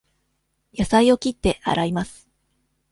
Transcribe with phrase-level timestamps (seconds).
[0.73, 2.27] 野菜を切って、洗います。